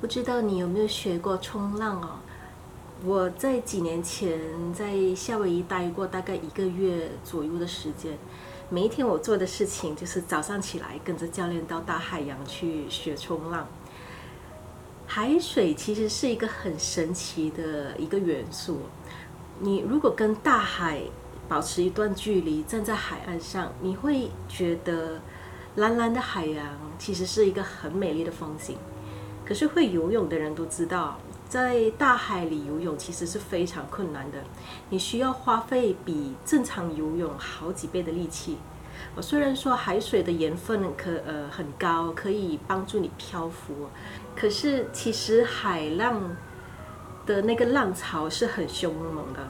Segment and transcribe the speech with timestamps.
[0.00, 2.08] 不知道你有没有学过冲浪哦？
[3.04, 4.40] 我在几年前
[4.72, 8.16] 在夏威夷待过大概一个月左右的时间，
[8.70, 13.68] 每一天我做的事情就是早上起来跟着教练到大海洋去学冲浪。
[15.06, 18.78] 海水其实是一个很神奇的一个元素，
[19.58, 21.02] 你如果跟大海
[21.46, 25.20] 保持一段距离，站在海岸上，你会觉得
[25.76, 26.66] 蓝蓝的海洋
[26.98, 28.78] 其实是一个很美丽的风景。
[29.50, 31.18] 可是会游泳的人都知道，
[31.48, 34.38] 在大海里游泳其实是非常困难的，
[34.90, 38.58] 你需要花费比正常游泳好几倍的力气。
[39.16, 43.88] 我虽然说海水的盐分可呃很高，可以帮助你漂浮，
[44.36, 46.36] 可是其实海浪
[47.26, 49.48] 的那个浪潮是很凶猛的，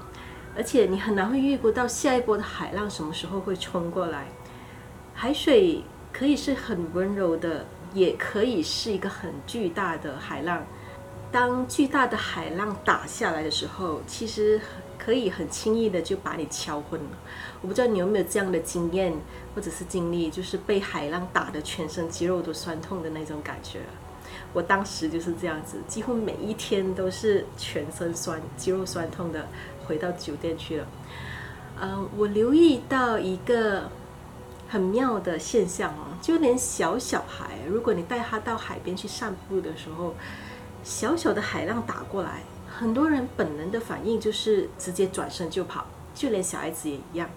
[0.57, 4.29] 而且你很难会预估到下一波的海浪什么时候会冲过来。
[5.13, 7.67] 海水可以是很温柔的。
[7.93, 10.65] 也可以是一个很巨大的海浪。
[11.33, 14.61] 当巨大的海浪打下来的时候，其实
[14.99, 17.11] 可以很轻易的就把你敲昏了。
[17.63, 19.13] 我不知道你有没有这样的经验
[19.55, 23.81] 或者是经历，就是被海浪打的全身肌肉都酸痛的那种感觉。
[24.53, 29.47] 我当时就是这样子，几乎每一天都是全身酸、肌肉酸痛的
[29.87, 30.87] 回到酒店去了。
[31.81, 33.89] 嗯，我留意到一个。
[34.71, 40.15] 很妙的现象哦，就连小小孩，如果你带他到海边去散步的时候，
[40.85, 47.29] 小小的海浪打过来，很多人本能的反应就是直接转身就跑，就连小孩子也一样。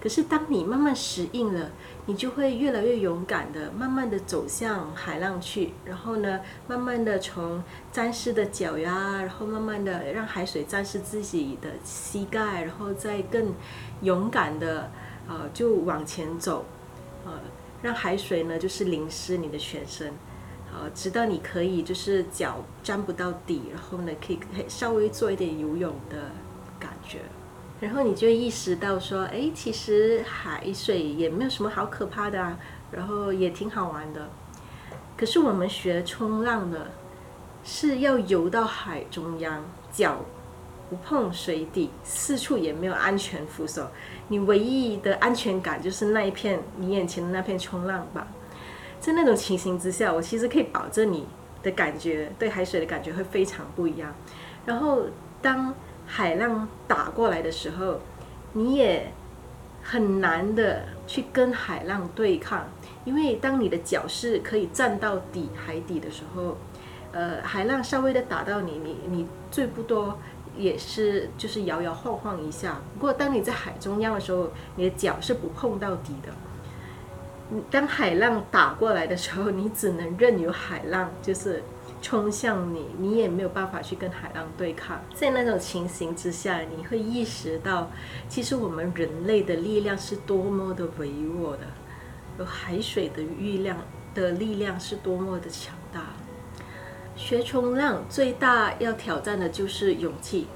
[0.00, 1.70] 可是当你慢慢适应了，
[2.06, 13.54] 你就会越来越勇敢的，慢慢的走向海浪去，然后呢，慢慢的从沾湿的脚呀，然后慢慢的让海水沾湿自己的膝盖，然后再更
[14.02, 14.90] 勇敢的。
[15.28, 16.64] 呃，就往前走，
[17.24, 17.32] 呃，
[17.82, 20.12] 让海水呢就是淋湿你的全身，
[20.72, 26.30] 呃，直到你可以就是脚沾不到底，然后呢可以稍微做一点游泳的
[26.78, 27.20] 感觉，
[27.80, 32.58] 然后你就意识到说，哎，其实海水也没有什么好可怕的啊，
[32.90, 34.28] 然后也挺好玩的。
[35.16, 36.90] 可是我们学冲浪的，
[37.62, 40.20] 是要游到海中央，脚。
[40.90, 43.88] 不碰水底，四处也没有安全扶手，
[44.28, 48.26] 你唯一的安全感就是那一片你眼前的那片冲浪吧。
[49.00, 51.26] 在那种情形之下，我其实可以保证你
[51.62, 54.14] 的感觉对海水的感觉会非常不一样。
[54.64, 55.02] 然后
[55.42, 55.74] 当
[56.06, 58.00] 海浪打过来的时候，
[58.52, 59.12] 你也
[59.82, 62.66] 很难的去跟海浪对抗，
[63.04, 66.56] 因为当你的脚是可以站到底海底的时候，
[67.12, 70.18] 呃，海浪稍微的打到你，你你最不多。
[70.56, 72.80] 也是，就是摇摇晃晃一下。
[72.94, 76.32] 不过，当你在海中央的时候，你的脚是不碰到底的。
[77.70, 81.62] 当海浪打过来的时候，你只能任由海浪就是
[82.00, 85.00] 冲向你，你也没有办法去跟海浪对抗。
[85.14, 87.90] 在那种情形之下，你会意识到，
[88.28, 91.64] 其实我们人类的力量是多么的微弱的，
[92.38, 93.76] 有海水的力量
[94.14, 96.00] 的力量是多么的强大。
[97.16, 100.46] 学冲浪最大要挑战的就是勇气。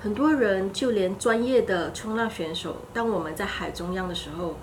[0.00, 4.56] 很多人，就连专业的冲浪选手，当我们在海中央的时候，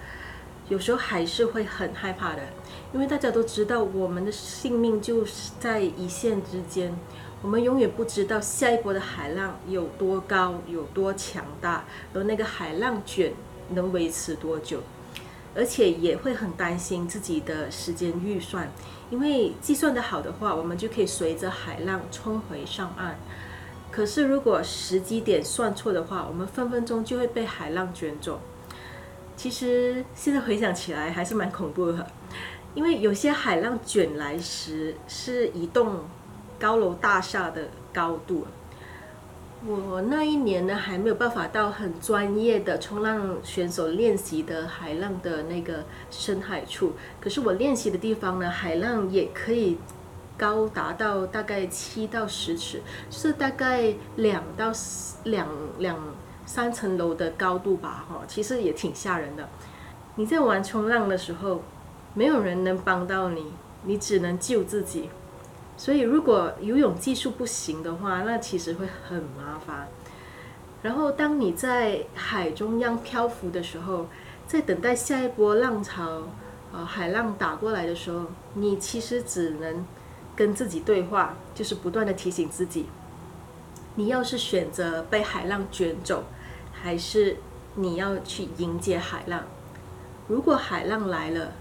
[0.68, 2.42] 有时候还是会很害怕的，
[2.94, 6.94] 因为大家都知道，我们的性命就是在一线之间，
[7.42, 13.32] 我们永远不知道下一波的海浪有多高、有多强大，而那个海浪卷
[13.70, 14.82] 能维持多久。
[15.56, 18.72] 而且也会很担心自己的时间预算，
[19.10, 23.18] 因为计算的好的话，我们就可以随着海浪冲回上岸。
[23.92, 28.40] 可是如果时机点算错的话，我们分分钟就会被海浪卷走。
[29.36, 32.06] 其实现在回想起来还是蛮恐怖的，
[32.76, 36.02] 因为有些海浪卷来时是一栋
[36.60, 38.46] 高楼大厦的高度。
[39.68, 46.94] 我那一年呢，还没有办法到很专业的冲浪选手练习的海浪的那个深海处。
[47.20, 49.78] 可是我练习的地方呢，海浪也可以
[50.38, 54.72] 高达到大概七到十尺，是大概两到
[55.26, 55.46] 两
[55.78, 55.98] 两
[56.46, 59.50] 三层楼的高度吧，哈，其实也挺吓人的。
[60.16, 61.62] 你在玩冲浪的时候，
[62.14, 63.52] 没有人能帮到你，
[63.84, 65.10] 你只能救自己。
[65.80, 69.88] 所以，如果游泳技术不行的话，那其实会很麻烦。
[70.82, 74.08] 然后，当你在海中央漂浮的时候，
[74.46, 76.24] 在等待下一波浪潮，
[76.74, 79.86] 呃，海浪打过来的时候，你其实只能
[80.36, 82.88] 跟自己对话，就是不断的提醒自己：
[83.96, 86.26] 你要是选择被海浪卷走，
[86.74, 87.38] 还是
[87.76, 89.44] 你要去迎接海浪？
[90.28, 91.54] 如果海浪来了，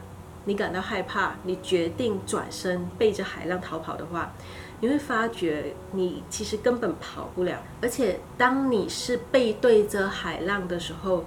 [0.48, 4.32] 你感到害怕，你决定转身背着海浪逃跑的话，
[4.80, 7.62] 你会发觉你其实根本跑不了。
[7.82, 11.26] 而且当你是背对着海浪的时候，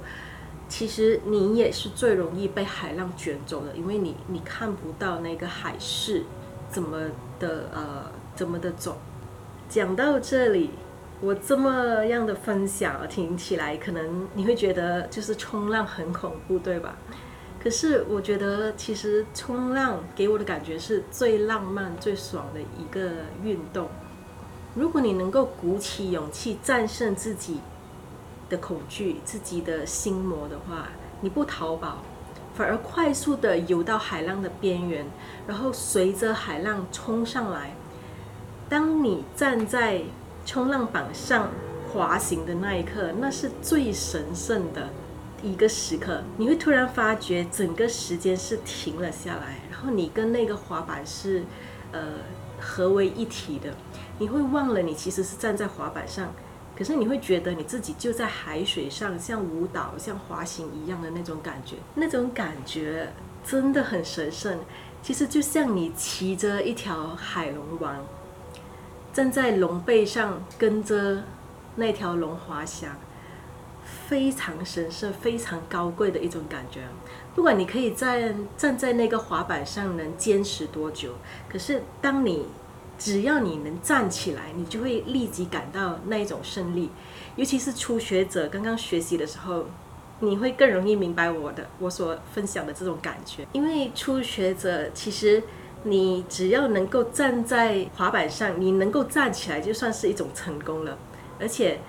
[0.68, 6.23] 其实你也是最容易被海浪卷走的，因为你你看不到那个海势
[6.68, 6.97] 怎么
[7.39, 8.97] 的呃怎么的走。
[9.69, 10.71] 讲到这里。
[11.23, 16.97] 我这么样的分享听起来，可能你会觉得就是冲浪很恐怖，对吧？
[17.63, 23.12] 可是我觉得，其实冲浪给我的感觉是最浪漫、最爽的一个
[23.44, 23.88] 运动。
[24.74, 27.60] 如果你能够鼓起勇气战胜自己
[28.50, 30.88] 的恐惧、自己的心魔的话，
[31.19, 31.98] 你不逃跑，
[32.56, 35.06] 反而快速的游到海浪的边缘，
[35.46, 37.75] 然后随着海浪冲上来。
[38.68, 40.02] 当你站在
[40.46, 41.50] 冲浪板上
[41.94, 44.90] 滑行的那一刻，那是最神圣的
[45.44, 46.24] 一个时刻。
[46.38, 51.44] 你会突然发觉整个时间是停了下来，然后你跟那个滑板是
[51.92, 52.02] 呃
[52.60, 53.74] 合为一体的。
[54.20, 56.34] 你会忘了你其实是站在滑板上，
[56.76, 61.78] 可是你会觉得你自己就在海水上，像舞蹈、像滑行一样的那种感觉。
[61.96, 63.12] 那种感觉
[63.44, 64.60] 真的很神圣。
[65.02, 67.96] 其实就像你骑着一条海龙王。
[69.14, 71.22] 站在龙背上，跟着
[71.76, 72.96] 那条龙滑翔，
[74.08, 76.82] 非常神圣、非常高贵的一种感觉。
[77.36, 81.14] 不管你可以在站在那个滑板上能坚持多久，
[81.50, 82.46] 可是当你
[82.98, 86.90] 只要你能站起来，你就会立即感到那一种胜利。
[87.36, 89.66] 尤其是初学者刚刚学习的时候，
[90.20, 95.44] 你会更容易明白我的我所分享的这种感觉，因为初学者其实。
[95.84, 100.96] 你只要能够站在滑板上，你能够站起来，就算是一种成功了。
[101.40, 101.80] 而且，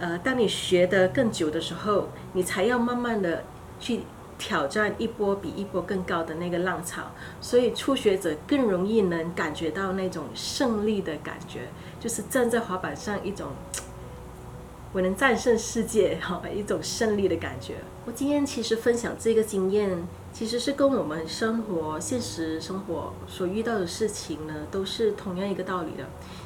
[0.00, 3.44] 呃，当你学得更久的时候，你才要慢慢的
[3.78, 4.00] 去
[4.38, 7.02] 挑战一波比一波更高的那个浪潮。
[7.40, 11.68] 所以，初学者更容易能感觉到那种胜利的感觉，
[12.00, 13.48] 就是站在滑板上一种
[14.92, 17.74] 我能战胜世界 哈一种胜利的感觉。
[18.06, 20.02] 我今天其实分享这个经验。
[20.32, 26.04] 其实是跟我们生活、现实生活所遇到的事情呢，都是同样一个道理的。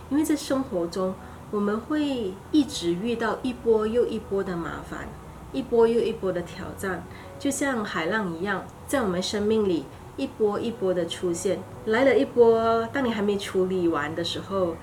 [0.08, 1.14] 因为在生活中，
[1.50, 5.08] 我们会一直遇到一波又一波的麻烦，
[5.52, 7.04] 一波又一波的挑战，
[7.38, 9.84] 就像海浪一样，在我们生命里
[10.16, 11.58] 一波一波的出现。
[11.86, 14.74] 来了一波，当你还没处理完的时候，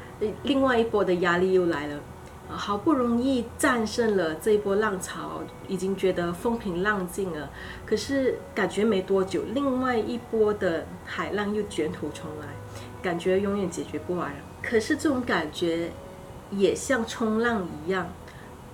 [0.44, 2.00] 另外一波的压力又来了。
[2.54, 7.50] 好不容易战胜了这一波浪潮，已经觉得风平浪静了。
[7.86, 12.48] 可是感觉没多久，另外一波的海浪又卷土重来，
[13.02, 14.34] 感觉永远解决不完。
[14.62, 15.90] 可是这种感觉
[16.52, 18.08] 也像冲浪一样，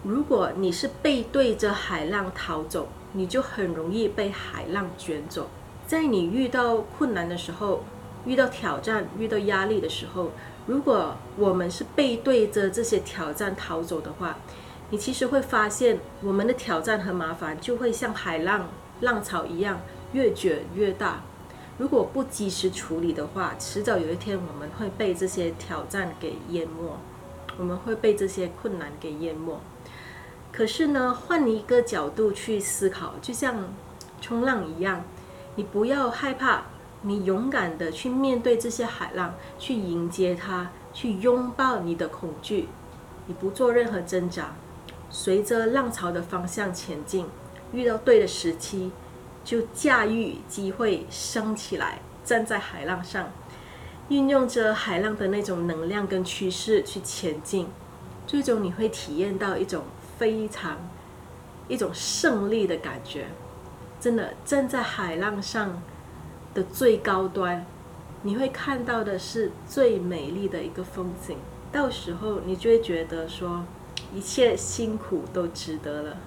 [0.03, 5.47] 如果你是背对着海浪逃走，你就很容易被海浪卷走。
[5.85, 7.83] 在你遇到困难的时候，
[8.25, 10.31] 遇到挑战、遇到压力的时候。
[10.65, 14.35] 如果我们是背对着这些挑战逃走的话，
[14.89, 18.67] 你其实会发现，我们的挑战和麻烦就会像海浪、
[18.99, 19.79] 浪潮一样
[20.11, 21.21] 越卷越大。
[21.77, 26.99] 如果不及时处理的话，迟早有一天我们会被这些挑战给淹没，
[27.57, 29.59] 我们会被这些困难给淹没。
[30.51, 33.73] 可是呢，换一个角度去思考，就像
[34.21, 35.03] 冲浪一样，
[35.55, 36.63] 你不要害怕。
[37.03, 42.67] 你勇敢的去面对这些海浪，去迎接它，去拥抱你的恐惧。
[43.27, 44.55] 你不做任何挣扎，
[45.09, 47.27] 随着浪潮的方向前进。
[47.71, 48.91] 遇到对的时期，
[49.43, 53.31] 就驾驭机会升起来，站在海浪上，
[54.09, 57.67] 运用着海浪的那种能量跟趋势去前进。
[58.25, 59.83] 最终你会体验到一种
[60.17, 60.77] 非常
[61.67, 63.27] 一种胜利的感觉。
[63.99, 65.81] 真的站在海浪上。
[66.53, 67.63] 的最高端，
[68.23, 71.37] 你会看到的是最美丽的一个风景。
[71.71, 73.63] 到时候你就会觉得说，
[74.11, 76.17] 一切辛苦都值得了。